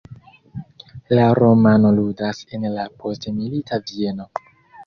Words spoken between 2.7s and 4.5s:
la postmilita Vieno.